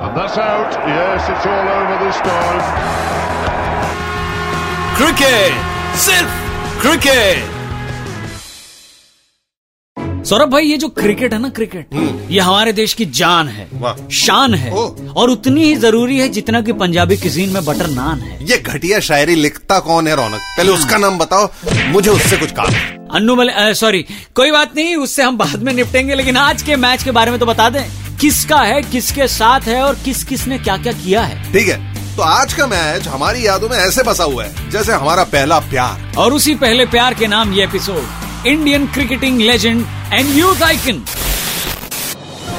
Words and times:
And 0.00 0.16
that's 0.16 0.36
out. 0.38 0.74
Yes, 0.88 1.28
it's 1.28 1.46
all 1.52 1.68
over 1.76 1.94
this 2.00 2.18
time. 2.26 2.60
Cricket 4.98 5.52
सिर्फ़ 6.02 6.30
cricket 6.82 7.56
Saurabh 10.26 10.50
भाई 10.50 10.64
ये 10.66 10.76
जो 10.76 10.88
क्रिकेट 11.00 11.32
है 11.32 11.38
ना 11.40 11.48
क्रिकेट 11.58 11.94
ये 12.30 12.40
हमारे 12.40 12.72
देश 12.72 12.94
की 12.94 13.04
जान 13.20 13.48
है 13.48 13.68
शान 14.20 14.54
है 14.54 14.70
और 14.70 15.30
उतनी 15.30 15.64
ही 15.64 15.74
ज़रूरी 15.76 16.18
है 16.18 16.28
जितना 16.38 16.60
कि 16.62 16.72
पंजाबी 16.82 17.16
किसीन 17.16 17.50
में 17.50 17.64
बटर 17.64 17.86
नान 17.90 18.20
है। 18.20 18.44
ये 18.50 18.58
घटिया 18.58 19.00
शायरी 19.10 19.34
लिखता 19.34 19.78
कौन 19.80 20.08
है 20.08 20.16
रौनक? 20.16 20.40
पहले 20.56 20.72
उसका 20.72 20.96
नाम 20.96 21.18
बताओ 21.18 21.48
मुझे 21.92 22.10
उससे 22.10 22.36
कुछ 22.36 22.52
काम 22.52 22.70
है। 22.70 22.96
अन्नू 23.14 23.34
मल 23.36 23.50
सॉरी 23.74 24.02
कोई 24.36 24.50
बात 24.52 24.76
नहीं 24.76 24.96
उससे 24.96 25.22
हम 25.22 25.38
बाद 25.38 25.62
में 25.62 25.72
निपटेंगे 25.72 26.14
लेकिन 26.14 26.36
आज 26.38 26.62
के 26.62 26.76
मैच 26.76 27.02
के 27.02 27.10
बारे 27.10 27.30
में 27.30 27.40
तो 27.40 27.46
बता 27.46 27.70
दें। 27.70 27.86
किसका 28.20 28.56
है 28.58 28.80
किसके 28.82 29.26
साथ 29.28 29.66
है 29.68 29.80
और 29.82 29.94
किस 30.04 30.22
किस 30.24 30.46
ने 30.46 30.58
क्या 30.58 30.76
क्या 30.76 30.92
किया 30.92 31.20
है। 31.22 31.52
ठीक 31.52 31.68
है 31.68 31.76
तो 32.16 32.22
आज 32.22 32.52
का 32.52 32.66
मैच 32.66 33.06
हमारी 33.08 33.46
यादों 33.46 33.68
में 33.68 33.76
ऐसे 33.76 34.02
बसा 34.02 34.24
हुआ 34.24 34.44
है 34.44 34.70
जैसे 34.70 34.92
हमारा 34.92 35.24
पहला 35.24 35.58
प्यार। 35.68 36.16
और 36.18 36.32
उसी 36.32 36.54
पहले 36.54 36.86
प्यार 36.86 37.14
के 37.14 37.26
नाम 37.26 37.52
ये 37.54 37.64
episode 37.64 38.46
Indian 38.46 38.86
cricketing 38.94 39.40
legend 39.40 39.84
and 40.12 40.36
youth 40.38 40.62
icon 40.62 41.04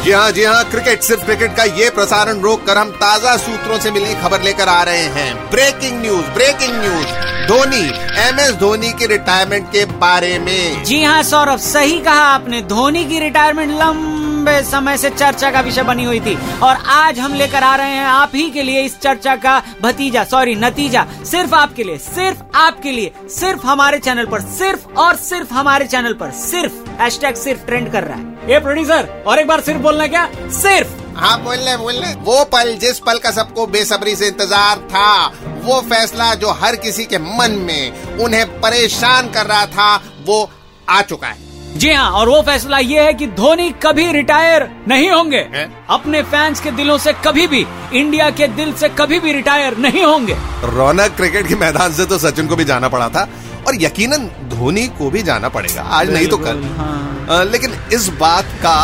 जी 0.04 0.12
हाँ 0.12 0.32
जी 0.32 0.44
हाँ 0.44 0.64
क्रिकेट 0.72 1.02
सिर्फ़ 1.04 1.26
क्रिकेट 1.26 1.56
का 1.56 1.64
ये 1.80 1.90
प्रसारण 1.90 2.40
रोक 2.42 2.66
कर 2.68 2.78
हम 2.78 2.92
ताज़ा 3.02 3.36
सूत्रों 3.38 3.80
से 3.80 3.92
मिली 3.92 4.14
खबर 4.22 4.44
लेकर 4.44 4.68
आ 4.68 4.82
रहे 4.84 5.04
हैं। 5.18 5.34
Breaking 5.52 6.02
news 6.02 6.30
breaking 6.36 6.74
news 6.76 7.48
Dhoni 7.48 7.86
M 8.28 8.40
S 8.40 8.54
Dhoni 8.60 8.92
के 8.94 9.08
रिटायरमेंट 9.08 9.68
के 9.68 9.86
बारे 10.00 10.38
में। 10.40 10.84
जी 10.84 11.04
हाँ 11.04 11.22
सौरभ 11.24 11.60
सही 11.68 12.00
कहा 12.00 12.24
आपने 12.30 12.62
धोनी 12.72 13.06
की 13.06 13.20
रिटायरमेंट 13.20 13.72
लंबे 13.82 14.29
समय 14.40 14.98
से 14.98 15.10
चर्चा 15.10 15.52
का 15.52 15.62
विषय 15.62 15.84
बनी 15.84 16.04
हुई 16.04 16.20
थी। 16.20 16.36
और 16.60 16.76
आज 16.88 17.20
हम 17.20 17.34
लेकर 17.34 17.64
आ 17.64 17.76
रहे 17.76 17.90
हैं 17.90 18.06
आप 18.06 18.32
ही 18.36 18.50
के 18.52 18.64
लिए 18.64 18.82
इस 18.82 19.00
चर्चा 19.00 19.36
का 19.36 19.62
भतीजा, 19.82 20.24
सॉरी, 20.24 20.56
नतीजा। 20.56 21.06
सिर्फ़ 21.26 21.56
आपके 21.56 21.84
लिए, 21.84 21.98
सिर्फ़ 21.98 22.44
आपके 22.56 22.92
लिए, 22.92 23.12
सिर्फ़ 23.30 23.66
हमारे 23.68 24.00
चैनल 24.00 24.26
पर, 24.26 24.42
सिर्फ़ 24.42 24.88
और 25.00 25.16
सिर्फ़ 25.16 25.54
हमारे 25.54 25.88
चैनल 25.88 26.14
पर, 26.14 26.32
सिर्फ़ 26.32 27.02
हैशटैग 27.02 27.36
सिर्फ़ 27.36 27.66
ट्रेंड 27.66 27.92
कर 27.92 28.04
रहा 28.04 28.18
है। 28.18 28.52
ये 28.52 28.60
प्रोड्यूसर 28.60 29.24
और 29.28 29.40
एक 29.40 29.48
बार 29.48 29.62
सिर्फ़ 29.62 29.82
बोलना 29.82 30.08
क्या? 30.08 30.26
सिर्फ़। 30.62 30.98
हाँ 31.18 31.42
बोल 31.44 31.56
रहे 31.56 31.78
बोल 31.78 31.96
रहे 31.96 32.14
वो 32.16 32.44
पल, 32.46 32.74
जिस 32.76 33.00
पल 33.00 33.18
का 33.18 33.32
सबको 33.32 33.66
बेसब्री 33.68 34.16
से 34.16 34.28
इंतज़ार 34.28 34.78
था, 34.78 35.28
वो 35.64 35.82
फैसला 35.82 36.34
जो 36.36 36.52
हर 36.52 36.76
किसी 36.76 37.06
के 37.06 37.18
मन 37.18 37.52
में 37.62 38.18
उन्हें 38.18 38.46
परेशान 38.62 39.30
कर 39.30 39.46
रहा 39.46 39.66
था, 39.66 39.96
वो 40.26 40.50
आ 40.90 41.02
चुका 41.02 41.28
है। 41.28 41.49
जी 41.78 41.92
हाँ 41.94 42.10
और 42.12 42.30
वो 42.30 42.42
फैसला 42.42 42.78
ये 42.78 43.02
है 43.02 43.14
कि 43.14 43.28
धोनी 43.28 43.70
कभी 43.84 44.12
रिटायर 44.12 44.70
नहीं 44.88 45.10
होंगे 45.10 45.38
है? 45.54 45.70
अपने 45.90 46.22
फैंस 46.32 46.62
के 46.62 46.72
दिलों 46.72 46.98
से 46.98 47.14
कभी 47.26 47.46
भी 47.48 47.66
इंडिया 47.94 48.30
के 48.40 48.48
दिल 48.48 48.74
से 48.74 48.90
कभी 49.00 49.20
भी 49.20 49.34
रिटायर 49.34 49.78
नहीं 49.78 50.04
होंगे 50.04 50.38
रौनक 50.76 51.16
क्रिकेट 51.18 51.48
के 51.48 51.56
मैदान 51.56 51.94
से 51.94 52.06
तो 52.06 52.18
सचिन 52.18 52.48
को 52.48 52.56
भी 52.56 52.64
जाना 52.66 52.90
पड़ा 52.90 53.10
था 53.10 53.28
और 53.68 53.82
यकीनन 53.82 54.30
धोनी 54.50 54.88
को 54.98 55.10
भी 55.10 55.22
जाना 55.24 55.50
पड़ेगा 55.50 55.82
आज 56.00 56.10
नहीं 56.14 56.28
तो 56.28 56.38
कल 56.38 56.64
हाँ। 56.78 57.44
लेकिन 57.46 57.76
इस 57.94 58.08
बात 58.20 58.46
का 58.66 58.78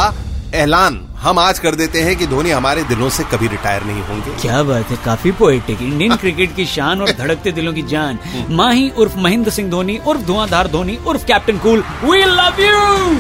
ऐलान 0.56 1.05
हम 1.16 1.40
आज 1.40 1.60
कर 1.60 1.76
देते 1.76 2.00
हैं 2.02 2.16
कि 2.16 2.26
धोनी 2.28 2.50
हमारे 2.50 2.84
दिलों 2.84 3.10
से 3.10 3.24
कभी 3.24 3.48
रिटायर 3.48 3.84
नहीं 3.84 4.02
होंगे। 4.02 4.32
क्या 4.42 4.62
बात 4.64 4.90
है 4.92 4.98
काफ़ी 5.06 5.32
पोएटिक 5.32 5.82
इंडियन 5.82 6.16
क्रिकेट 6.16 6.56
की 6.56 6.66
शान 6.66 7.02
और 7.02 7.12
धड़कते 7.12 7.52
दिलों 7.52 7.74
की 7.74 7.82
जान। 7.84 8.20
माही 8.50 8.90
उर्फ़ 8.98 9.18
महेंद्र 9.18 9.52
सिंह 9.52 9.70
धोनी 9.70 9.98
उर्फ़ 10.08 10.22
धुआंधार 10.22 10.68
Dhoni 10.68 10.98
उर्फ़ 11.08 11.26
captain 11.26 11.58
cool 11.58 11.84
we 12.04 12.24
love 12.24 12.62
you 12.62 13.18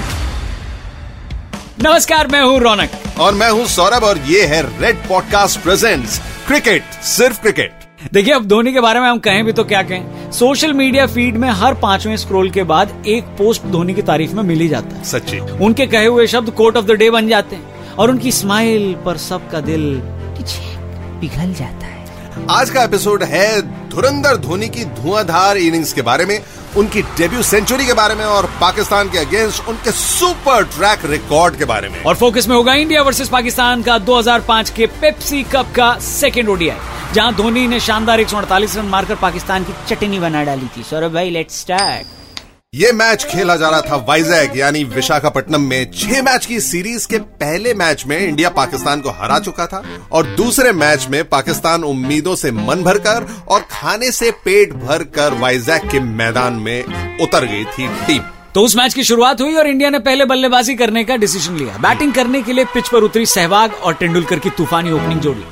नमस्कार 1.84 2.28
मैं 2.28 2.42
हूँ 2.42 2.60
रौनक। 2.60 2.92
और 3.20 3.34
मैं 3.34 3.50
हूँ 3.50 3.66
सौरभ 3.68 4.04
और 4.04 4.18
ये 4.28 4.46
है 4.46 4.62
रेड 4.82 5.08
पॉडकास्ट 5.08 5.60
प्रेजेंट्स 5.60 6.20
क्रिकेट 6.48 7.02
सिर्फ़ 7.06 7.42
क्रिकेट 7.42 7.84
देखिए 8.14 8.34
अब 8.34 8.46
धोनी 8.46 8.74
के 8.74 8.80
बारे 8.80 9.00
में 9.00 9.08
हम 9.08 9.20
कहें 9.20 9.44
भी 9.46 9.54
तो 9.54 9.64
क्या 9.64 9.82
कहें? 9.84 10.32
सोशल 10.32 10.74
मीडिया 10.74 11.06
फ़ीड 11.08 11.38
में 11.38 11.50
हर 11.52 11.74
पाँचवें 11.74 12.16
स्क्रॉल 12.18 12.50
के 12.50 12.64
बाद 12.64 13.04
एक 13.08 13.24
पोस्ट 13.38 13.64
धोनी 13.66 13.94
की 13.94 14.02
तारीफ़ 14.02 14.34
में 14.36 14.44
मिल 14.44 14.60
ही 14.60 14.68
जाता 14.68 14.96
है। 14.96 15.04
सच्ची। 15.04 15.40
उनके 15.40 15.86
कहे 15.86 16.06
हुए 16.06 16.28
शब्द 16.28 16.50
कोट 16.50 16.78
ऑफ़ 16.78 16.86
द 16.86 16.92
डे 16.92 17.10
बन 17.10 17.28
जाते 17.28 17.56
हैं। 17.56 17.74
और 18.00 18.10
उनकी 18.10 18.32
स्माइल 18.32 18.94
पर 19.06 19.18
सबका 19.18 19.60
दिल 19.62 20.02
पिघल 21.22 21.54
जाता 21.54 21.86
है। 21.86 21.94
आज 22.52 22.70
का 22.70 22.84
एपिसोड 22.84 23.24
है 23.24 23.62
धुरंधर 23.90 24.38
धोनी 24.38 24.68
की 24.70 24.84
धुआंधार 24.86 25.58
इनिंग्स 25.58 25.94
के 25.94 26.02
बारे 26.02 26.26
में 26.26 26.40
उनकी 26.78 27.02
डेब्यू 27.18 27.44
सेंचुरी 27.44 27.86
के 27.86 27.94
बारे 27.94 28.16
में 28.16 28.24
और 28.26 28.46
पाकिस्तान 28.62 29.10
के 29.10 29.18
अगेंस्ट 29.18 29.68
उनके 29.70 29.92
सुपर 29.92 30.64
ट्रैक 30.66 31.06
रिकॉर्ड 31.06 31.56
के 31.56 31.66
बारे 31.66 31.90
में। 31.90 32.02
और 32.04 32.16
फोकस 32.16 32.48
में 32.48 32.56
होगा 32.56 32.74
इंडिया 32.74 33.02
वर्सेस 33.02 33.30
पाकिस्तान 33.30 33.84
का 33.84 33.98
2005 34.00 34.70
के 34.70 34.86
पेप्सी 35.02 35.44
कप 35.44 35.72
का 35.76 35.94
सेकेंड 36.00 36.50
ओडीआई 36.50 37.14
जहाँ 37.14 37.34
धोनी 37.36 37.68
ने 37.68 37.80
शानदार 37.80 38.20
148 38.20 38.78
रन 38.78 38.86
मारकर 38.86 39.16
पाकिस्तान 39.16 39.64
की 39.64 39.74
चटनी 39.88 40.20
बना 40.20 40.44
डाली 40.44 40.68
थी। 40.78 40.84
सौरभ 40.84 41.14
भाई 41.14 41.30
लेट्स 41.30 41.60
स्टार्ट 41.62 42.06
ये 42.76 42.92
मैच 42.92 43.24
खेला 43.24 43.56
जा 43.56 43.68
रहा 43.70 43.82
था 43.82 43.96
वाइजैक 44.08 44.56
यानी 44.56 44.84
विशाखापट्टनम 44.84 45.62
में। 45.62 45.92
छह 45.92 46.22
मैच 46.22 46.46
की 46.46 46.60
सीरीज़ 46.60 47.08
के 47.08 47.18
पहले 47.42 47.74
मैच 47.74 48.04
में 48.08 48.18
इंडिया 48.18 48.50
पाकिस्तान 48.50 49.02
को 49.02 49.10
हरा 49.10 49.38
चुका 49.40 49.66
था 49.66 49.82
और 50.12 50.26
दूसरे 50.38 50.72
मैच 50.72 51.08
में 51.10 51.24
पाकिस्तान 51.30 51.84
उम्मीदों 51.84 52.36
से 52.36 52.52
मन 52.52 52.84
भरकर 52.84 53.28
और 53.48 53.62
खाने 53.72 54.12
से 54.12 54.32
पेट 54.46 54.74
भरकर 54.76 55.34
वाइजैक 55.34 55.88
के 55.92 56.00
मैदान 56.00 56.54
में 56.54 57.20
उतर 57.20 57.46
गई 57.46 57.64
थी 57.68 57.88
टीम। 58.08 58.22
तो 58.56 58.62
उस 58.62 58.76
मैच 58.78 58.94
की 58.94 59.04
शुरुआत 59.04 59.42
हुई 59.42 59.56
और 59.56 59.68
इंडिया 59.68 59.90
ने 59.90 60.00
पहले 60.02 60.26
बल्लेबाजी 60.26 60.76
करने 60.76 61.04
का 61.04 61.16
डिसीज़न 61.18 61.58
लिया। 61.58 61.78
बैटिंग 61.82 62.14
करने 62.14 62.42
के 62.42 62.54
लिए 62.54 62.66
पिच 62.74 62.90
पर 62.90 63.04
उतरी 63.04 63.26
सहवाग 63.26 63.74
और 63.74 63.94
तेंदुलकर 63.94 64.40
की 64.40 64.50
तूफानी 64.50 64.92
ओपनिंग 64.92 65.20
जोड़ी। 65.20 65.46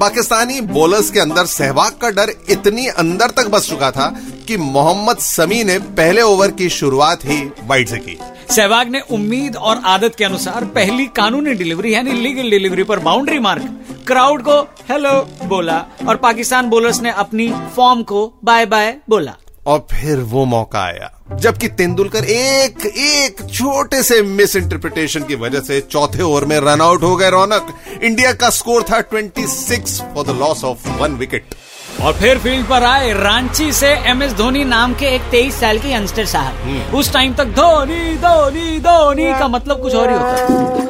पाकिस्तानी 0.00 0.60
बॉलर्स 0.60 1.10
के 1.10 1.20
अंदर 1.20 1.46
सहवाग 1.46 1.92
का 1.92 2.10
डर 2.10 2.32
इतनी 2.50 2.86
अंदर 2.88 3.30
तक 3.30 3.48
बस 3.48 3.68
चुका 3.68 3.90
था 3.90 4.14
कि 4.46 4.56
मोहम्मद 4.56 5.18
समी 5.18 5.62
ने 5.64 5.78
पहले 5.98 6.22
ओवर 6.22 6.50
की 6.50 6.68
शुरुआत 6.70 7.24
ही 7.24 7.40
वाइड 7.64 7.88
से 7.88 7.98
की। 7.98 8.18
सहवाग 8.50 8.88
ने 8.88 9.00
उम्मीद 9.10 9.56
और 9.56 9.80
आदत 9.84 10.14
के 10.14 10.24
अनुसार 10.24 10.64
पहली 10.74 11.06
कानूनी 11.06 11.54
डिलीवरी 11.54 11.94
यानी 11.94 12.12
लीगल 12.12 12.50
डिलीवरी 12.50 12.82
पर 12.82 12.98
बाउंड्री 12.98 13.38
मार्क। 13.38 13.62
क्राउड 14.06 14.42
को 14.42 14.60
हेलो 14.90 15.12
बोला 15.44 15.84
और 16.08 16.16
पाकिस्तान 16.16 16.68
बोलर्स 16.70 17.00
ने 17.00 17.10
अपनी 17.10 17.48
फॉर्म 17.76 18.02
को 18.02 18.32
बाय 18.44 18.66
बाय 18.66 18.96
बोला। 19.08 19.34
और 19.66 19.86
फिर 19.92 20.18
वो 20.24 20.44
मौका 20.44 20.80
आया 20.80 21.10
जबकि 21.34 21.68
तेंदुलकर 21.68 22.24
एक 22.24 22.86
एक 22.86 23.40
छोटे 23.52 24.02
से 24.02 24.20
मिस 24.22 24.54
इंटरप्रिटेशन 24.56 25.22
की 25.22 25.34
वजह 25.34 25.60
से 25.60 25.80
चौथे 25.80 26.22
ओवर 26.22 26.44
में 26.44 26.58
रन 26.60 26.80
आउट 26.80 27.02
हो 27.02 27.14
गए 27.16 27.30
रौनक। 27.30 27.74
इंडिया 28.02 28.32
का 28.32 28.50
स्कोर 28.50 28.82
था 28.82 29.00
26 29.14 30.00
for 30.14 30.26
the 30.26 30.38
loss 30.40 30.64
of 30.64 30.88
one 30.88 31.16
wicket. 31.16 31.54
और 32.02 32.12
फिर 32.12 32.38
फ़ील्ड 32.38 32.66
पर 32.66 32.84
आए 32.84 33.12
रांची 33.12 33.72
से 33.72 33.86
एम 33.86 34.22
एस 34.22 34.32
धोनी 34.32 34.64
नाम 34.64 34.94
के 34.94 35.06
एक 35.06 35.22
तेईस 35.30 35.60
साल 35.60 35.78
के 35.78 35.92
यंगस्टर 35.92 36.24
साहब। 36.24 36.94
उस 36.94 37.12
टाइम 37.12 37.34
तक 37.34 37.44
धोनी 37.44 38.16
धोनी 38.16 38.78
धोनी 38.78 39.38
का 39.38 39.48
मतलब 39.48 39.82
कुछ 39.82 39.94
और 39.94 40.10
ही 40.10 40.16
होता। 40.16 40.36
था 40.36 40.86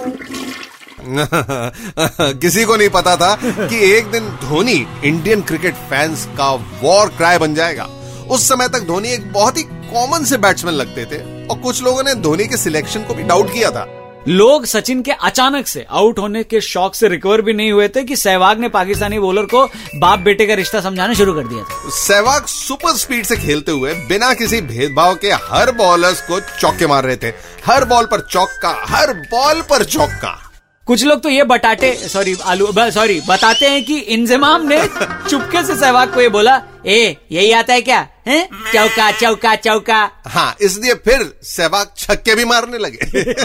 किसी 2.33 2.65
को 2.65 2.77
नहीं 2.77 2.89
पता 2.89 3.17
था 3.17 3.39
कि 3.43 3.93
एक 3.93 4.11
दिन 4.11 4.21
धोनी 4.21 4.87
इंडियन 5.05 5.43
क्रिकेट 5.43 5.75
फैंस 5.75 6.29
का 6.39 6.59
वॉर 6.83 7.09
क्राई 7.09 7.39
बन 7.39 7.55
जाएगा। 7.55 7.89
उस 8.31 8.49
समय 8.49 8.69
तक 8.69 8.79
धोनी 8.79 9.09
एक 9.09 9.33
बहुत 9.33 9.59
ही 9.59 9.63
कॉमन 9.63 10.25
से 10.25 10.37
बैट्समैन 10.37 10.75
लगते 10.75 11.05
थे 11.05 11.47
और 11.47 11.59
कुछ 11.59 11.83
लोगों 11.83 12.03
ने 12.03 12.15
धोनी 12.15 12.45
के 12.45 12.57
सिलेक्शन 12.57 13.01
को 13.01 13.15
भी 13.15 13.23
डाउट 13.23 13.53
किया 13.53 13.71
था। 13.71 14.06
लोग 14.29 14.65
सचिन 14.67 15.03
के 15.03 15.11
अचानक 15.11 15.67
से 15.67 15.85
आउट 15.91 16.19
होने 16.19 16.43
के 16.45 16.61
शौक 16.61 16.95
से 16.95 17.09
रिकवर 17.09 17.41
भी 17.43 17.53
नहीं 17.53 17.73
हुए 17.73 17.89
थे 17.89 18.03
कि 18.05 18.17
सहवाग 18.17 18.61
ने 18.61 18.69
पाकिस्तानी 18.69 19.19
बॉलर 19.19 19.43
को 19.43 19.65
बाप 19.97 20.19
बेटे 20.19 20.47
का 20.47 20.55
रिश्ता 20.55 20.81
समझाना 20.81 21.15
शुरू 21.15 21.35
कर 21.35 21.47
दिया 21.47 21.63
था। 21.63 21.91
सहवाग 21.91 22.47
सुपर 22.47 22.97
स्पीड 22.97 23.25
से 23.25 23.37
खेलते 23.37 23.73
हुए 23.73 23.93
बिना 24.09 24.33
किसी 24.35 24.61
भेदभाव 24.61 25.15
के 25.15 25.31
हर 25.45 25.71
बॉलर्स 25.73 26.21
को 26.21 26.41
चौके 26.41 26.87
मार 26.87 27.05
रहे 27.05 27.17
थे। 27.17 27.33
हर 27.67 27.85
बॉल 27.85 28.07
पर 28.07 28.27
चौका 28.31 28.75
हर 28.89 29.13
बॉल 29.31 29.61
पर 29.61 29.85
चौका। 29.85 30.37
कुछ 30.87 31.05
लोग 31.05 31.23
तो 31.23 31.29
ये 31.29 31.45
बटाटे 31.45 31.95
सॉरी 32.09 32.37
आलू 32.45 32.73
सॉरी 32.79 33.21
बताते 33.29 33.69
हैं 33.69 33.85
कि 33.85 33.99
इंजमाम 33.99 34.67
ने 34.67 34.85
चुपके 35.31 35.67
से 35.67 35.77
सहवाग 35.77 36.15
को 36.15 36.21
ये 36.21 36.29
बोला 36.29 36.61
ए 36.87 37.17
यही 37.33 37.53
आता 37.53 37.75
है 37.75 37.83
क्या? 37.83 38.07
है? 38.29 38.49
चौका 38.73 39.11
चौका 39.21 39.55
चौका। 39.55 40.11
हाँ 40.27 40.57
इसलिए 40.61 40.95
फिर 41.05 41.33
सहवाग 41.43 41.93
छक्के 41.99 42.35
भी 42.35 42.45
मारने 42.45 42.79
लगे। 42.79 43.33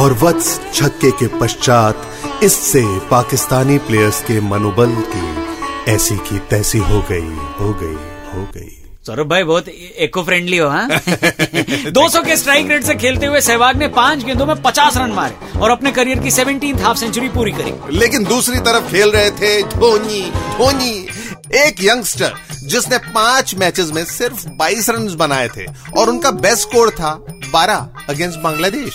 और 0.00 0.12
वत्स 0.22 0.60
छक्के 0.74 1.10
के 1.20 1.26
पश्चात 1.38 2.06
इससे 2.44 2.82
पाकिस्तानी 3.10 3.78
प्लेयर्स 3.88 4.20
के 4.22 4.40
मनोबल 4.40 4.94
की 5.14 5.92
ऐसी 5.92 6.16
की 6.28 6.38
तैसी 6.50 6.78
हो 6.78 7.00
गई 7.10 7.34
हो 7.60 7.72
गई 7.82 7.94
हो 8.34 8.44
गई। 8.56 8.76
सौरभ 9.06 9.26
भाई 9.28 9.42
बहुत 9.44 9.68
इको 9.68 10.22
फ्रेंडली 10.22 10.56
हो? 10.56 10.68
हाँ 10.68 10.88
200 11.92 12.24
के 12.26 12.36
स्ट्राइक 12.36 12.70
रेट 12.70 12.84
से 12.84 12.94
खेलते 12.94 13.26
हुए 13.26 13.40
सहवाग 13.40 13.76
ने 13.76 13.88
पाँच 13.88 14.24
गेंदों 14.24 14.46
में 14.46 14.54
50 14.62 14.96
रन 14.96 15.10
मारे 15.12 15.58
और 15.60 15.70
अपने 15.70 15.92
करियर 15.92 16.18
की 16.18 16.30
सेवनटीन 16.30 16.78
हाफ़ 16.78 16.98
सेंचुरी 16.98 17.28
पूरी 17.28 17.52
करी। 17.52 17.98
लेकिन 17.98 18.24
दूसरी 18.24 18.58
तरफ़ 18.68 18.90
खेल 18.90 19.10
रहे 19.10 19.30
थे 19.40 19.62
धोनी 19.62 20.22
धोनी 20.58 21.06
एक 21.54 21.84
यंगस्टर 21.84 22.34
जिसने 22.62 22.98
पाँच 22.98 23.54
मैचेस 23.54 23.90
में 23.94 24.04
सिर्फ़ 24.04 24.48
22 24.48 24.90
रन 24.90 25.16
बनाए 25.16 25.48
थे 25.48 25.66
और 25.98 26.08
उनका 26.08 26.30
बेस्ट 26.30 26.60
स्कोर 26.60 26.90
था 26.90 27.24
12 27.52 27.88
अगेंस्ट 28.08 28.38
बांग्लादेश। 28.38 28.92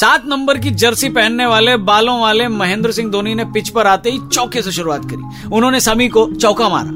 सात 0.00 0.22
नंबर 0.26 0.58
की 0.58 0.70
जर्सी 0.70 1.08
पहनने 1.08 1.46
वाले 1.46 1.76
बालों 1.76 2.20
वाले 2.20 2.48
महेंद्र 2.48 2.92
सिंह 2.92 3.10
धोनी 3.10 3.34
ने 3.34 3.44
पिच 3.44 3.68
पर 3.68 3.86
आते 3.86 4.10
ही 4.10 4.20
चौके 4.32 4.62
से 4.62 4.72
शुरुआत 4.72 5.04
करी। 5.04 5.48
उन्होंने 5.52 5.80
समी 5.80 6.08
को 6.08 6.30
चौका 6.40 6.68
मारा। 6.68 6.90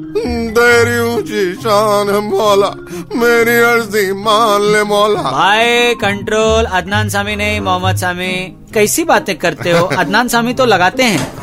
तेरी 0.51 0.99
ऊँची 0.99 1.53
शान 1.53 2.09
है 2.09 2.19
मौला 2.19 2.69
मेरी 3.15 3.61
अर्जी 3.61 4.13
मान 4.13 4.61
ले 4.61 4.83
मौला। 4.83 5.21
भाई 5.21 5.95
कंट्रोल 5.95 6.65
अदनान 6.65 7.09
सामी 7.09 7.35
नहीं 7.35 7.61
मोहम्मद 7.61 7.95
सामी। 7.95 8.55
कैसी 8.73 9.03
बातें 9.03 9.37
करते 9.37 9.71
हो? 9.71 9.85
अदनान 9.97 10.27
सामी 10.27 10.53
तो 10.53 10.65
लगाते 10.65 11.03
हैं। 11.03 11.38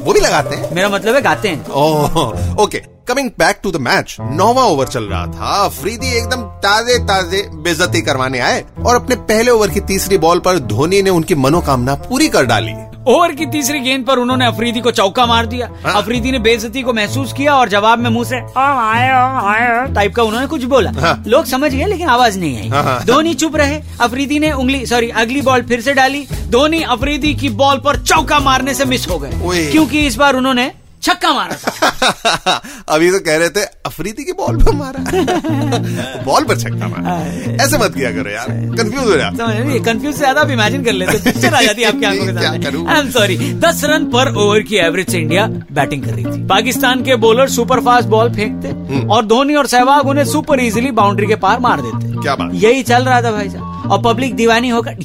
वो 0.00 0.12
भी 0.12 0.20
लगाते 0.20 0.56
हैं? 0.56 0.74
मेरा 0.74 0.88
मतलब 0.88 1.14
है 1.14 1.22
गाते 1.22 1.48
हैं। 1.48 1.66
ओह 1.68 2.62
okay 2.62 2.78
coming 3.08 3.30
back 3.38 3.60
to 3.62 3.70
the 3.70 3.76
match 3.76 4.16
नौवा 4.20 4.64
ओवर 4.64 4.88
चल 4.88 5.04
रहा 5.04 5.26
था। 5.26 5.68
फ्रीदी 5.70 6.12
एकदम 6.18 6.42
ताजे 6.62 6.98
ताजे 7.06 7.42
बेजती 7.54 8.02
करवाने 8.02 8.38
आए 8.38 8.64
और 8.86 8.94
अपने 8.94 9.16
पहले 9.16 9.50
ओवर 9.50 9.70
की 9.70 9.80
तीसरी 9.80 10.18
बॉल 10.18 10.40
पर 10.40 10.58
धोनी 10.68 11.02
ने 11.02 11.10
उनकी 11.10 11.34
मनोकामना 11.34 11.94
पूरी 12.04 12.28
कर 12.28 12.44
डाली। 12.44 12.74
ओवर 13.08 13.32
की 13.32 13.46
तीसरी 13.46 13.78
गेंद 13.80 14.04
पर 14.06 14.18
उन्होंने 14.18 14.46
अफरीदी 14.46 14.80
को 14.80 14.90
चौका 14.90 15.24
मार 15.26 15.46
दिया। 15.46 15.68
हाँ। 15.84 15.94
अफरीदी 16.02 16.32
ने 16.32 16.38
बेजती 16.38 16.82
को 16.82 16.92
महसूस 16.92 17.32
किया 17.32 17.54
और 17.54 17.68
जवाब 17.68 17.98
में 17.98 18.10
मुँह 18.10 18.24
से 18.24 18.40
टाइप 19.94 20.14
का 20.14 20.22
उन्होंने 20.22 20.46
कुछ 20.46 20.64
बोला। 20.64 20.90
हाँ। 21.00 21.22
लोग 21.26 21.44
समझ 21.44 21.74
गए 21.74 21.86
लेकिन 21.86 22.08
आवाज़ 22.08 22.38
नहीं 22.38 22.58
आई। 22.58 22.68
हाँ। 22.68 22.98
आई 22.98 23.06
धोनी 23.06 23.34
चुप 23.34 23.56
रहे। 23.56 23.80
अफरीदी 24.00 24.38
ने 24.38 24.52
उंगली 24.52 24.84
सॉरी 24.86 25.08
अगली 25.10 25.40
बॉल 25.40 25.62
फिर 25.62 25.80
से 25.80 25.94
डाली। 25.94 26.26
धोनी 26.48 26.82
अफरीदी 26.82 27.34
की 27.34 27.48
बॉल 27.48 27.78
पर 27.78 27.98
चौका 27.98 28.38
मारने 28.38 28.74
से 28.74 28.84
मिस 28.84 29.08
हो 29.08 29.18
गए। 29.18 29.70
क्योंकि 29.72 29.98
इस 29.98 30.16
बार 30.16 30.36
उन्होंने 30.36 30.70
छक्का 31.02 31.32
मारा 31.34 31.56
था। 31.56 32.54
अभी 32.88 33.10
तो 33.10 33.18
कह 33.20 33.36
रहे 33.36 33.48
थे 33.50 33.62
अफरीदी 33.86 34.24
की 34.24 34.32
बॉल 34.40 34.56
पर 34.62 34.74
मारा। 34.76 35.00
बॉल 36.24 36.44
पर 36.44 36.56
छक्का 36.60 36.88
मारा। 36.88 37.16
ऐसे 37.64 37.78
मत 37.78 37.94
किया 37.94 38.10
करो 38.12 38.30
यार 38.30 38.48
कंफ्यूज 38.76 39.04
हो 39.04 39.14
रहे 39.14 39.78
कंफ्यूज 39.80 40.14
से 40.14 40.18
ज़्यादा 40.18 40.40
आप 40.40 40.50
इमेजिन 40.50 40.84
कर 40.84 40.92
लेते 40.92 41.18
पिक्चर 41.24 41.54
आ 41.54 41.62
जाती 41.62 41.82
है 41.82 41.88
आपकी 41.88 42.04
आँखों 42.06 42.26
के 42.26 42.32
सामने। 42.32 42.90
आई 42.90 43.00
एम 43.00 43.10
सॉरी 43.10 43.36
दस 43.60 43.80
रन 43.84 44.04
पर 44.10 44.32
ओवर 44.36 44.62
की 44.62 44.76
एवरेज 44.78 45.10
से 45.10 45.18
इंडिया 45.18 45.46
बैटिंग 45.72 46.04
कर 46.04 46.10
रही 46.10 46.24
थी। 46.24 46.46
पाकिस्तान 46.48 47.04
के 47.04 47.16
बॉलर 47.24 47.48
सुपर 47.50 47.80
फास्ट 47.84 48.08
बॉल 48.08 48.32
फेंकते 48.34 48.68
हम्म। 48.68 49.10
और 49.10 49.26
धोनी 49.26 49.54
और 49.54 49.66
सहवाग 49.66 50.08
उन्हें 50.08 50.24
सुपर 50.26 50.60
इजिली 50.60 50.90
बाउंड्री 50.92 51.26
के 51.26 51.36
पार 51.38 51.60
मार 51.60 51.80
देते। 51.82 52.20
क्या 52.22 52.34
बात? 52.34 52.50
यही 52.54 52.82
चल 52.82 53.04
रहा 53.04 53.22
था 53.22 53.32
भाई 53.32 53.48
साहब। 53.50 53.90
और 53.90 54.02
पब्लिक 54.02 54.34
दीवानी 54.36 54.68
होकर 54.68 54.96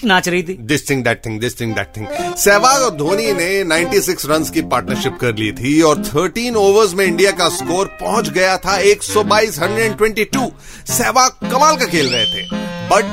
डिच 0.00 0.08
नाच 0.08 0.28
रही 0.28 0.42
थी। 0.42 0.54
This 0.60 0.88
thing 0.90 1.04
that 1.04 1.24
thing 1.26 1.40
this 1.40 1.60
thing 1.60 1.74
that 1.74 1.92
thing 1.96 2.06
Sehwag 2.36 2.82
और 2.82 2.90
धोनी 2.90 3.32
ने 3.32 3.64
96 3.64 4.26
रन्स 4.26 4.50
की 4.50 4.62
पार्टनरशिप 4.62 5.18
कर 5.20 5.34
ली 5.34 5.52
थी 5.52 5.80
और 5.82 6.02
13 6.04 6.56
ओवर्स 6.56 6.94
में 6.94 7.04
इंडिया 7.04 7.30
का 7.30 7.48
स्कोर 7.48 7.86
पहुँच 7.86 8.28
गया 8.28 8.56
था 8.56 8.78
122 8.78 9.58
122 9.58 10.50
सहवाग 10.88 11.52
कमाल 11.52 11.76
का 11.76 11.84
खेल 11.84 12.08
रहे 12.08 12.24
थे। 12.24 12.48
बट 12.88 13.04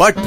बट 0.00 0.18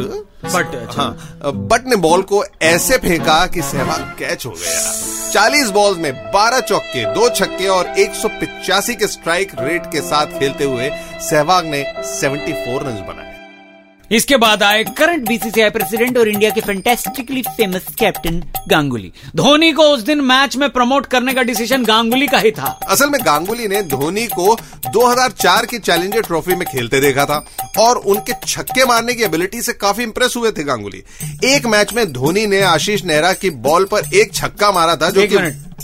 बट 0.46 0.76
अच्छा। 0.76 1.02
हाँ 1.02 1.52
बट 1.54 1.88
ने 1.88 1.96
बॉल 1.96 2.22
को 2.22 2.44
ऐसे 2.62 2.98
फेंका 2.98 3.46
कि 3.48 3.62
सहवाग 3.62 4.02
कैच 4.20 4.46
हो 4.46 4.52
गया। 4.52 4.92
40 5.32 5.70
बॉल्स 5.70 5.98
में 5.98 6.32
12 6.32 6.60
चौके 6.60 7.06
दो 7.14 7.30
छक्के 7.30 7.68
और 7.68 7.88
एक 7.88 8.12
के 8.90 9.08
स्ट्राइक 9.08 9.52
रेट 9.60 9.86
के 9.86 10.02
साथ 10.02 10.40
खेलते 10.40 10.64
हुए 10.64 10.90
सहवाग 11.22 11.66
ने 11.66 11.84
74 12.22 12.84
रन 12.84 13.06
बनाए। 13.08 13.31
इसके 14.12 14.38
बाद 14.38 14.64
आए 14.64 14.84
करंट 14.98 15.28
बीसीसीआई 15.28 15.70
प्रेसिडेंट 15.70 16.18
और 16.18 16.28
इंडिया 16.28 16.50
के 16.52 16.62
fantastically 16.62 17.42
famous 17.42 17.86
captain 18.00 18.42
Ganguly. 18.70 19.12
Dhoni 19.36 19.72
को 19.72 19.84
उस 19.84 20.02
दिन 20.02 20.22
मैच 20.22 20.56
में 20.58 20.70
प्रमोट 20.70 21.06
करने 21.06 21.34
का 21.34 21.42
डिसीज़न 21.42 21.86
गांगुली 21.86 22.28
का 22.28 22.38
ही 22.38 22.52
था। 22.52 22.80
असल 22.88 23.10
में 23.10 23.20
गांगुली 23.26 23.68
ने 23.68 23.82
धोनी 23.84 24.26
को 24.28 24.56
2004 24.94 25.66
की 25.66 25.80
चैलेंजर 25.80 26.22
ट्रॉफी 26.22 26.56
में 26.56 26.68
खेलते 26.68 27.02
देखा 27.02 27.26
था 27.26 27.46
और 27.80 27.98
उनके 27.98 28.34
छक्के 28.48 28.86
मारने 28.86 29.14
की 29.14 29.24
एबिलिटी 29.24 29.62
से 29.62 29.74
काफ़ी 29.74 30.04
इंप्रेस 30.04 30.36
हुए 30.38 30.52
थे 30.52 30.64
गांगुली। 30.64 31.04
एक 31.46 31.66
मैच 31.66 31.94
में 31.94 32.06
धोनी 32.14 32.46
ने 32.48 32.62
आशीष 32.68 33.06
नेहरा 33.06 33.34
की 33.34 33.50
बॉल 33.50 33.86
पर 33.86 34.16
एक 34.16 34.34
छक्का 34.34 34.72
मारा 34.72 34.96
था 34.96 35.10
जो 35.10 35.28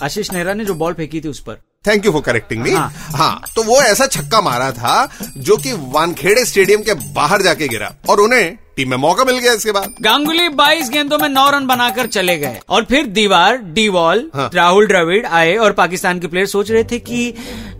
आशीष 0.03 0.31
नेहरा 0.31 0.53
ने 0.53 0.65
जो 0.65 0.73
बॉल 0.75 0.93
फेंकी 0.93 1.21
थी 1.21 1.27
उस 1.27 1.39
पर। 1.39 1.59
Thank 1.87 2.05
you 2.05 2.11
for 2.11 2.21
correcting 2.21 2.63
me 2.63 2.71
हाँ। 2.71 3.41
तो 3.55 3.63
वो 3.63 3.81
ऐसा 3.81 4.05
छक्का 4.07 4.41
मारा 4.41 4.71
था 4.71 4.95
जो 5.37 5.57
कि 5.57 5.73
वानखेड़े 5.93 6.45
स्टेडियम 6.45 6.81
के 6.83 6.93
बाहर 7.13 7.41
जाके 7.41 7.67
गिरा 7.67 7.93
और 8.09 8.21
उन्हें 8.21 8.57
टीम 8.77 8.89
में 8.89 8.97
मौका 8.97 9.23
मिल 9.23 9.37
गया 9.37 9.53
इसके 9.53 9.71
बाद। 9.71 9.93
गांगुली 10.01 10.49
22 10.49 10.89
गेंदों 10.89 11.17
में 11.17 11.29
नौ 11.29 11.49
रन 11.49 11.65
बनाकर 11.67 12.07
चले 12.07 12.37
गए। 12.37 12.59
और 12.69 12.83
फिर 12.83 13.05
दीवार 13.05 13.57
डी 13.57 13.87
वॉल 13.89 14.29
हाँ। 14.35 14.49
राहुल 14.53 14.87
द्रविड़ 14.87 15.25
आए 15.25 15.55
और 15.55 15.71
पाकिस्तान 15.71 16.19
के 16.19 16.27
प्लेयर 16.27 16.47
सोच 16.47 16.71
रहे 16.71 16.83
थे 16.83 16.99
कि 16.99 17.33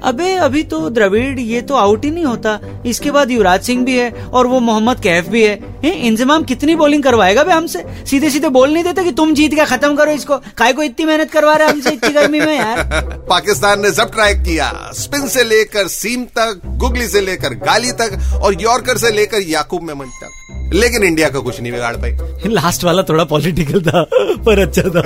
अबे 0.03 0.33
अभी 0.35 0.63
तो 0.63 0.89
द्रविड़ 0.89 1.39
ये 1.39 1.61
तो 1.61 1.75
आउट 1.75 2.05
ही 2.05 2.11
नहीं 2.11 2.25
होता। 2.25 2.59
इसके 2.85 3.11
बाद 3.11 3.31
युवराज 3.31 3.61
सिंह 3.61 3.85
भी 3.85 3.97
है 3.97 4.11
और 4.11 4.47
वो 4.47 4.59
मोहम्मद 4.59 4.99
कैफ 4.99 5.27
भी 5.27 5.43
है। 5.43 5.75
इंजमाम 5.85 6.43
कितनी 6.43 6.75
बॉलिंग 6.75 7.03
करवाएगा 7.03 7.43
बे 7.43 7.53
हमसे? 7.53 7.83
सीधे 8.05 8.29
सीधे 8.29 8.49
बोल 8.49 8.73
नहीं 8.73 8.83
देते 8.83 9.03
कि 9.03 9.11
तुम 9.11 9.33
जीत 9.33 9.53
के 9.53 9.65
खत्म 9.65 9.95
करो 9.95 10.11
इसको। 10.11 10.37
काय 10.57 10.73
को 10.73 10.83
इतनी 10.83 11.05
मेहनत 11.05 11.31
करवा 11.31 11.53
रहे 11.53 11.67
हमसे 11.67 11.89
इतनी 11.89 12.09
गर्मी 12.09 12.39
में 12.39 12.57
यार? 12.57 12.83
पाकिस्तान 13.29 13.81
ने 13.81 13.91
सब 13.91 14.11
ट्राई 14.11 14.33
किया 14.33 14.71
स्पिन 14.93 15.27
से 15.27 15.43
लेकर 15.43 15.87
सीम 15.87 16.25
तक 16.37 16.61
गुगली 16.65 17.07
से 17.07 17.21
लेकर 17.21 17.53
गाली 17.65 17.91
तक 17.91 18.19
और 18.43 18.61
यॉर्कर 18.61 18.97
से 18.97 19.11
लेकर 19.11 19.41
याकूब 19.41 19.83
मेमन 19.83 20.05
तक। 20.05 20.46
लेकिन 20.73 21.03
इंडिया 21.03 21.29
का 21.29 21.39
कुछ 21.39 21.59
नहीं 21.61 21.71
बिगाड़ 21.71 21.95
पाई। 21.95 22.17
लास्ट 22.45 22.83
वाला 22.83 23.03
थोड़ा 23.03 23.23
पॉलिटिकल 23.23 23.81
था 23.81 24.03
पर 24.45 24.59
अच्छा 24.59 24.81
था। 24.81 25.01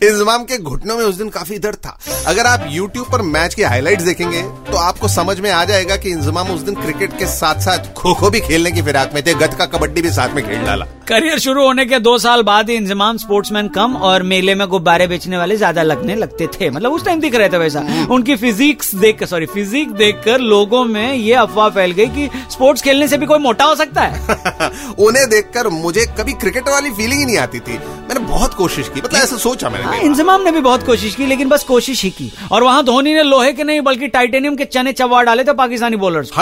इंजमाम 0.06 0.44
के 0.44 0.58
घुटनों 0.58 0.96
में 0.96 1.04
उस 1.04 1.14
दिन 1.14 1.28
काफ़ी 1.28 1.58
दर्द 1.58 1.76
था। 1.76 1.98
अगर 2.26 2.46
आप 2.46 2.68
YouTube 2.72 3.10
पर 3.12 3.22
मैच 3.22 3.54
की 3.54 3.62
हाइलाइट्स 3.62 4.04
देखेंगे 4.04 4.42
तो 4.42 4.76
आपको 4.76 5.08
समझ 5.08 5.40
में 5.40 5.50
आ 5.50 5.64
जाएगा 5.64 5.96
कि 5.96 6.10
इंजमाम 6.10 6.50
उस 6.50 6.60
दिन 6.60 6.74
क्रिकेट 6.74 7.18
के 7.18 7.26
साथ 7.26 7.60
साथ 7.60 7.92
खो 7.94 8.14
खो 8.14 8.30
भी 8.30 8.40
खेलने 8.40 8.72
की 8.72 8.82
फिराक 8.82 9.14
में 9.14 9.22
थे 9.26 9.34
गत 9.34 9.54
का 9.54 9.66
कबड्डी 9.66 10.02
भी 10.02 10.10
साथ 10.10 10.34
में 10.34 10.44
खेल 10.46 10.66
डाला। 10.66 10.86
करियर 11.12 11.38
शुरू 11.38 11.64
होने 11.64 11.84
के 11.86 11.98
दो 11.98 12.16
साल 12.18 12.42
बाद 12.42 12.70
ही 12.70 12.74
इंजमाम 12.74 13.16
स्पोर्ट्समैन 13.16 13.66
कम 13.68 13.96
और 13.96 14.22
मेले 14.22 14.54
में 14.54 14.66
गुब्बारे 14.68 15.06
बेचने 15.06 15.38
वाले 15.38 15.56
ज़्यादा 15.56 15.82
लगने 15.82 16.14
लगते 16.14 16.46
थे। 16.46 16.70
मतलब 16.70 16.92
उस 16.92 17.04
टाइम 17.04 17.20
दिख 17.20 17.34
रहे 17.34 17.48
थे 17.48 17.58
वैसा। 17.58 17.80
उनकी 18.10 18.36
फिजिक्स 18.36 18.94
देख 18.94 19.24
सॉरी 19.24 19.46
फिजिक 19.46 19.90
देखकर 19.90 20.38
लोगों 20.40 20.84
में 20.84 21.14
ये 21.14 21.34
अफवाह 21.34 21.68
फैल 21.68 21.90
गई 21.90 22.06
कि 22.06 22.28
स्पोर्ट्स 22.52 22.82
खेलने 22.82 23.08
से 23.08 23.18
भी 23.18 23.26
कोई 23.26 23.38
मोटा 23.38 23.64
हो 23.64 23.74
सकता 23.74 24.02
है। 24.02 24.70
उन्हें 24.98 25.28
देखकर 25.30 25.68
मुझे 25.68 26.06
कभी 26.18 26.32
क्रिकेट 26.32 26.68
वाली 26.68 26.90
फीलिंग 26.90 27.20
ही 27.20 27.26
नहीं 27.26 27.38
आती 27.38 27.60
थी। 27.60 27.78
मैंने 27.78 28.20
बहुत 28.20 28.54
कोशिश 28.54 28.88
की 28.88 29.00
मतलब 29.00 29.20
ऐसा 29.20 29.36
सोचा 29.36 29.70
मैंने 29.70 29.84
हाँ। 29.84 30.00
इंजमाम 30.00 30.42
ने 30.42 30.52
भी 30.52 30.60
बहुत 30.60 30.86
कोशिश 30.86 31.14
की 31.14 31.26
लेकिन 31.26 31.48
बस 31.48 31.64
कोशिश 31.64 32.02
ही 32.04 32.10
की। 32.10 32.32
और 32.52 32.62
वहाँ 32.62 32.84
धोनी 32.84 33.14
ने 33.14 33.22
लोहे 33.22 33.52
के 33.52 33.64
नहीं 33.64 33.80
बल्कि 33.82 34.08
टाइटेनियम 34.08 34.56
के 34.56 34.64
चने 34.64 34.92
चबा 34.94 35.22
डाले 35.22 35.44
थे 35.44 35.52
पाकिस्तानी 35.52 35.96
बॉलर्स 35.96 36.32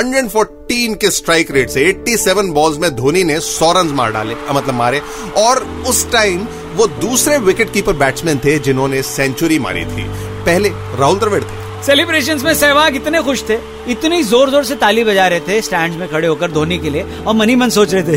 114 0.71 0.97
के 0.97 1.11
स्ट्राइक 1.11 1.51
रेट 1.51 1.71
से 1.71 1.85
87 1.93 2.51
बॉल्स 2.55 2.79
में 2.79 2.91
धोनी 2.97 3.25
ने 3.25 3.39
100 3.41 3.73
रन 3.77 3.87
मार 3.87 4.13
डाले 4.13 4.35
मतलब 4.53 4.75
मारे। 4.75 5.01
और 5.37 5.63
उस 5.89 6.11
टाइम 6.13 6.47
वो 6.75 6.87
दूसरे 6.87 7.39
विकेट 7.39 7.73
कीपर 7.73 7.93
बैट्समैन 7.93 8.39
थे 8.39 8.59
जिन्होंने 8.59 9.03
सेंचुरी 9.03 9.59
मारी 9.59 9.85
थी। 9.85 10.05
पहले 10.45 10.69
राहुल 10.69 11.19
द्रविड़ 11.19 11.43
थे। 11.45 11.59
सेलिब्रेशंस 11.87 12.43
में 12.45 12.55
सहवाग 12.55 12.97
इतने 12.97 13.23
खुश 13.23 13.43
थे 13.49 13.55
इतनी 13.89 14.23
ज़ोर 14.23 14.51
ज़ोर 14.51 14.65
से 14.65 14.75
ताली 14.77 15.05
बजा 15.05 15.29
रहे 15.29 15.41
थे 15.41 15.61
स्टैंड 15.63 15.95
में 15.95 16.09
खड़े 16.09 16.29
होकर 16.29 16.51
धोनी 16.51 16.79
के 16.79 16.91
लिए 16.91 17.03
और 17.27 17.35
मनी 17.35 17.55
मन 17.57 17.71
सोच 17.71 17.95
रहे 17.95 18.03
थे 18.03 18.17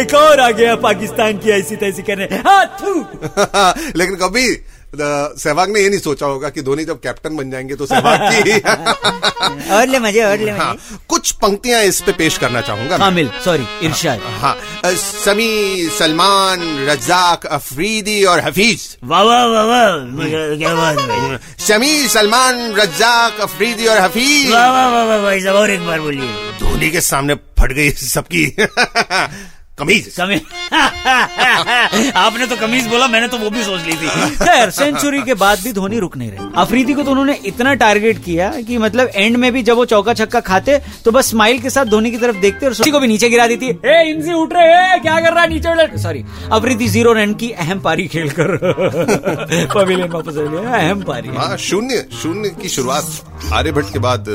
एक 0.00 0.14
और 0.14 0.40
आ 0.40 0.50
गया 0.50 0.74
पाकिस्तान 0.76 1.38
की 1.38 1.50
ऐसी 1.50 1.76
तैसी 1.76 2.02
करने। 2.02 2.24
हाँ, 2.24 3.74
लेकिन 3.96 4.16
कभी 4.16 4.46
सहवाग 4.94 5.70
ने 5.72 5.80
ये 5.80 5.88
नहीं 5.88 5.98
सोचा 6.00 6.26
होगा 6.26 6.48
कि 6.50 6.62
धोनी 6.62 6.84
जब 6.84 7.00
कैप्टन 7.00 7.36
बन 7.36 7.50
जाएँगे 7.50 7.74
तो 7.76 7.86
सहवाग 7.86 8.20
की 8.32 8.58
और 9.74 9.86
ले 9.86 9.98
मज़े 9.98 10.22
और 10.24 10.38
ले 10.38 10.50
हाँ 10.50 10.74
कुछ 11.08 11.30
पंक्तियाँ 11.42 11.82
इस 11.82 12.00
पे 12.00 12.12
पेश 12.12 12.38
करना 12.38 12.60
चाहूँगा। 12.60 12.98
कामिल 12.98 13.30
सॉरी 13.44 13.66
इरशाद। 13.86 14.20
हाँ 14.40 14.54
अ, 14.84 14.90
समी 14.90 15.88
सलमान 15.98 16.60
रजाक 16.88 17.46
अफरीदी 17.46 18.24
और 18.24 18.40
हफीज। 18.40 18.96
वाह 19.04 19.22
वाह 19.22 19.44
वाह 19.46 19.64
वाह 19.64 20.56
क्या 20.56 20.74
बात 20.74 20.98
है। 21.10 21.38
शमी 21.66 22.08
सलमान 22.08 22.72
रजाक 22.74 23.40
अफरीदी 23.40 23.86
और 23.86 23.98
हफीज। 23.98 24.50
वाह 24.52 24.70
वाह 24.72 24.88
वाह 25.04 25.16
वाह 25.16 25.54
और 25.54 25.70
एक 25.70 25.86
बार 25.86 26.00
बोलिए। 26.00 26.28
धोनी 26.60 26.90
के 26.90 27.00
सामने 27.00 27.34
फट 27.34 27.72
गई 27.72 27.90
सबकी। 27.90 28.46
कमीज। 29.80 30.14
कमीज 30.16 30.40
आपने 32.16 32.46
तो 32.46 32.56
कमीज 32.56 32.86
बोला 32.88 33.06
मैंने 33.08 33.28
तो 33.28 33.38
वो 33.38 33.50
भी 33.50 33.62
सोच 33.64 33.80
ली 33.86 33.92
थी। 33.92 34.08
खैर 34.36 34.70
सेंचुरी 34.70 35.22
के 35.22 35.34
बाद 35.34 35.60
भी 35.64 35.72
धोनी 35.72 35.98
रुक 36.00 36.16
नहीं 36.16 36.30
रहे। 36.30 36.48
अफरीदी 36.62 36.94
को 36.94 37.02
तो 37.02 37.10
उन्होंने 37.10 37.34
इतना 37.46 37.74
टारगेट 37.82 38.18
किया 38.24 38.50
कि 38.68 38.78
मतलब 38.78 39.10
एंड 39.14 39.36
में 39.36 39.50
भी 39.52 39.62
जब 39.62 39.76
वो 39.76 39.84
चौका 39.92 40.14
छक्का 40.14 40.40
खाते 40.48 40.78
तो 41.04 41.10
बस 41.12 41.30
स्माइल 41.30 41.58
के 41.60 41.70
साथ 41.70 41.86
धोनी 41.94 42.10
की 42.10 42.16
तरफ़ 42.18 42.36
देखते 42.40 42.66
और 42.66 42.72
उसी 42.72 42.90
को 42.90 43.00
भी 43.00 43.06
नीचे 43.06 43.28
गिरा 43.30 43.46
देती 43.46 43.68
ए 43.86 44.02
इंजी 44.10 44.32
उठ 44.32 44.52
रहे 44.52 44.74
हैं 44.74 45.00
क्या 45.02 45.20
कर 45.20 45.32
रहा 45.32 45.42
है 45.42 45.48
नीचे 45.48 45.98
सॉरी 46.02 46.24
अफरीदी 46.52 46.88
ज़ीरो 46.88 47.12
रन 47.12 47.34
की 47.34 47.50
अहम 47.64 47.80
पारी 47.80 48.06
खेलकर 48.08 48.56
पवेलियन 49.74 50.08
वापस 50.12 50.36
अहम 50.36 51.02
पारी 51.08 51.28
हाँ। 51.36 51.56
शून्य 51.68 52.04
शून्य 52.22 52.48
की 52.62 52.68
शुरुआत 52.68 53.52
आर्यभट्ट 53.52 53.92
के 53.92 53.98
बाद 53.98 54.28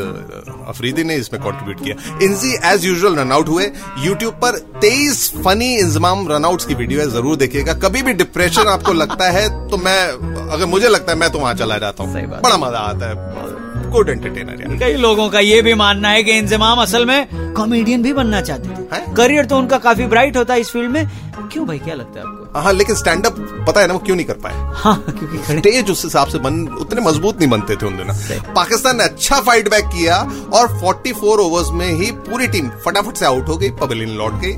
अफरीदी 0.67 1.03
ने 1.03 1.15
इसमें 1.15 1.41
कंट्रीब्यूट 1.41 1.83
किया। 1.83 1.95
Inzi 2.25 2.53
as 2.65 2.85
usual 2.85 3.15
run 3.15 3.31
out 3.31 3.47
हुए। 3.49 3.65
यूट्यूब 4.05 4.33
पर 4.43 4.57
23 4.83 5.31
फनी 5.35 5.73
इंजमाम 5.75 6.27
रनआउट्स 6.27 6.65
की 6.65 6.73
वीडियो 6.75 6.99
है 6.99 7.09
ज़रूर 7.09 7.35
देखिएगा। 7.37 7.73
कभी 7.79 8.01
भी 8.01 8.13
डिप्रेशन 8.15 8.67
आपको 8.69 8.93
लगता 8.93 9.29
है 9.31 9.47
तो 9.69 9.77
मैं 9.77 10.01
अगर 10.47 10.65
मुझे 10.65 10.89
लगता 10.89 11.11
है 11.11 11.17
मैं 11.19 11.31
तो 11.31 11.39
वहाँ 11.39 11.53
चला 11.55 11.77
जाता 11.77 12.03
हूँ। 12.03 12.27
बड़ा 12.31 12.57
मज़ा 12.57 12.79
आता 12.79 13.09
है। 13.09 13.13
गुड 13.91 14.09
एंटरटेनर 14.09 14.77
कई 14.79 14.93
लोगों 14.97 15.29
का 15.29 15.39
ये 15.39 15.61
भी 15.61 15.73
मानना 15.75 16.09
है 16.09 16.23
कि 16.23 16.31
इंजमाम 16.33 16.79
असल 16.81 17.05
में 17.05 17.53
कॉमेडियन 17.55 18.03
भी 18.03 18.13
बनना 18.13 18.41
चाहते 18.41 18.69
थे। 18.69 19.13
करियर 19.15 19.45
तो 19.45 19.57
उनका 19.57 19.77
काफ़ी 19.79 20.05
ब्राइट 20.07 20.37
होता 20.37 20.53
है 20.53 20.59
इस 20.59 20.69
फ़ील्ड 20.69 20.91
में 20.91 21.24
क्यों 21.53 21.65
भाई 21.67 21.79
क्या 21.79 21.95
लगता 21.95 22.19
है 22.19 22.25
आपको? 22.25 22.59
हाँ 22.59 22.73
लेकिन 22.73 22.95
स्टैंड 22.95 23.25
अप 23.25 23.35
पता 23.67 23.81
है 23.81 23.87
ना 23.87 23.93
वो 23.93 23.99
क्यों 23.99 24.15
नहीं 24.15 24.25
कर 24.25 24.33
पाए? 24.43 24.53
हाँ 24.75 24.95
क्योंकि 25.09 25.37
स्टेज 25.59 25.89
उस 25.91 26.03
हिसाब 26.03 26.27
से 26.27 26.37
बन 26.39 26.61
उतने 26.81 27.01
मज़बूत 27.01 27.39
नहीं 27.39 27.49
बनते 27.49 27.75
थे 27.75 27.85
उन 27.85 27.97
दिनों। 27.97 28.13
पाकिस्तान 28.53 28.97
ने 28.97 29.03
अच्छा 29.03 29.39
फाइट 29.41 29.69
बैक 29.69 29.85
किया 29.87 30.17
और 30.53 30.67
44 30.79 31.39
ओवर्स 31.39 31.69
में 31.73 31.87
ही 31.93 32.11
पूरी 32.27 32.47
टीम 32.47 32.69
फटाफट 32.85 33.17
से 33.17 33.25
आउट 33.25 33.49
हो 33.49 33.57
गई 33.57 33.69
पवेलियन 33.81 34.15
लौट 34.17 34.39
गई। 34.43 34.53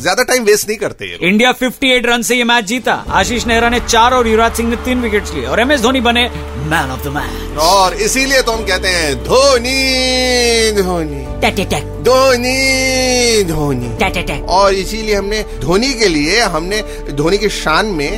ज़्यादा 0.00 0.22
टाइम 0.22 0.44
वेस्ट 0.44 0.68
नहीं 0.68 0.78
करते। 0.78 1.16
इंडिया 1.20 1.52
58 1.54 2.06
रन 2.06 2.22
से 2.22 2.36
ये 2.36 2.44
मैच 2.44 2.64
जीता। 2.64 2.94
आशीष 3.20 3.46
नेहरा 3.46 3.68
ने 3.68 3.80
चार 3.80 4.14
और 4.14 4.28
युवराज 4.28 4.56
सिंह 4.56 4.68
ने 4.70 4.76
तीन 4.84 5.02
विकेट 5.02 5.34
लिए। 5.34 5.46
और 5.46 5.60
एम 5.60 5.72
एस 5.72 5.80
धोनी 5.82 6.00
बने 6.00 6.28
मैन 6.68 6.90
ऑफ़ 6.90 7.04
द 7.04 7.12
मैच 7.14 7.58
और 7.60 7.94
इसीलिए 8.06 8.42
तो 8.42 8.52
हम 8.52 8.64
कहते 8.66 8.88
हैं 8.88 9.14
धोनी 9.24 10.82
धोनी। 10.82 11.24
धोनी 12.08 13.42
धोनी। 13.44 13.88
और 14.58 14.74
इसीलिए 14.74 15.14
हमने 15.14 15.42
धोनी 15.60 15.92
के 16.00 16.08
लिए 16.08 16.40
हमने 16.54 16.80
धोनी 17.20 17.38
की 17.38 17.48
शान 17.62 17.86
में 17.98 18.10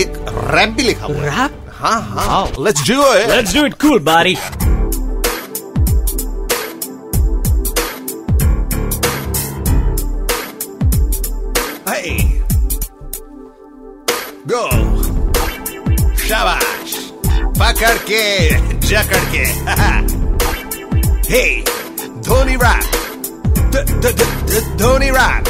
एक 0.00 0.18
रैप 0.54 0.68
भी 0.76 0.82
लिखा 0.82 1.06
हुआ 1.06 1.16
है। 1.16 1.24
रैप? 1.38 1.64
हाँ 1.80 2.00
हाँ। 2.10 2.46
Let's 2.64 2.88
do 2.90 3.02
it 3.14 3.28
let's 3.30 3.54
do 3.54 3.64
it 3.66 3.74
cool 3.82 3.98
बारी 4.10 4.36
Hey. 11.88 12.18
Go. 14.50 14.62
शाबाश। 16.28 16.94
पकड़ 17.60 17.96
के 18.10 18.22
जकड़ 18.88 19.24
के। 19.34 19.46
Hey, 21.28 21.50
Dhoni 22.26 22.54
rap 22.62 23.07
Dhoni 23.78 25.10
rap 25.10 25.48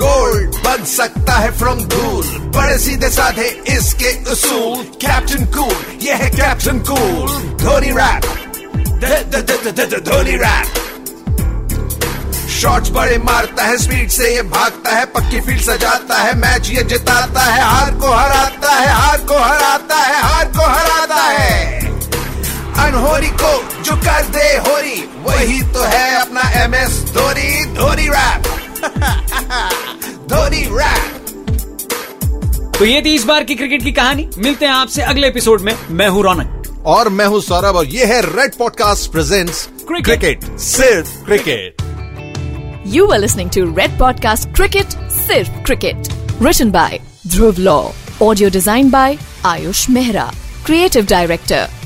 gold 0.00 0.54
बन 0.64 0.84
सकता 0.86 1.32
है 1.32 1.50
फ्रॉम 1.58 1.78
धूल 1.84 2.24
बड़े 2.56 2.78
सीधे 2.78 3.08
साधे 3.10 3.48
इसके 3.68 4.12
उसूल। 4.32 4.82
कैप्टन 5.02 5.44
कूल 5.54 5.76
ये 6.02 6.14
है 6.14 6.30
captain 6.30 6.78
cool 6.88 7.30
Dhoni 7.62 7.90
rap 7.90 8.24
Dhoni 10.04 10.36
rap 10.36 10.80
shots 12.50 12.90
बड़े 12.90 13.16
मारता 13.18 13.64
है 13.64 13.76
स्पीड 13.78 14.08
से 14.10 14.34
ये 14.34 14.42
भागता 14.42 14.90
है, 14.90 15.04
पक्की 15.06 15.40
फ़ील्ड 15.40 15.62
सजाता 15.62 16.18
है 16.18 16.34
मैच 16.38 16.70
ये 16.70 16.82
जिताता 16.82 17.40
है, 17.40 17.62
हार 17.62 17.94
को 17.94 18.12
हराता 18.12 18.72
है, 18.72 18.88
हार 18.88 19.18
को 19.18 19.38
हराता 19.38 19.96
है, 19.96 20.22
हार 20.22 20.44
को 20.46 20.66
हराता 20.66 21.22
है। 21.22 21.83
अनहोरी 22.78 23.28
को 23.42 23.82
जो 23.82 23.96
कर 23.96 24.22
दे 24.28 24.46
होरी 24.68 25.00
वही 25.22 25.60
तो 25.72 25.82
है 25.82 26.20
अपना 26.20 26.50
एम 26.64 26.74
एस 26.74 27.02
धोरी 27.12 27.64
धोरी 27.64 28.08
रैप 28.08 28.42
धोरी 30.28 30.64
रैप 30.72 31.10
तो 32.78 32.84
ये 32.84 33.02
थी 33.02 33.14
इस 33.14 33.24
बार 33.24 33.44
की 33.44 33.54
क्रिकेट 33.54 33.82
की 33.82 33.92
कहानी। 33.92 34.28
मिलते 34.38 34.66
हैं 34.66 34.72
आपसे 34.72 35.02
अगले 35.02 35.28
एपिसोड 35.28 35.60
में। 35.60 35.74
मैं 35.90 36.08
हूँ 36.08 36.22
रौनक। 36.22 36.82
और 36.86 37.08
मैं 37.08 37.26
हूँ 37.26 37.40
सौरभ 37.40 37.76
और 37.76 37.86
ये 37.86 38.04
है 38.04 38.20
red 38.20 38.54
podcast 38.54 39.12
present 39.12 39.50
cricket, 39.50 40.20
cricket 40.20 40.58
सिर्फ़ 40.58 41.24
cricket 41.24 41.82
you 42.86 43.06
are 43.06 43.18
listening 43.18 43.50
to 43.50 43.64
red 43.74 43.98
podcast 43.98 44.48
cricket 44.48 44.86
सिर्फ़ 45.10 45.50
cricket 45.50 46.08
रिशन 46.42 46.70
by 46.70 47.00
Dhruv 47.26 47.54
Law 47.58 47.80
audio 48.22 48.50
design 48.50 48.90
by 48.90 49.18
Ayush 49.46 49.88
Mehra 49.90 50.30
creative 50.66 51.06
director 51.06 51.68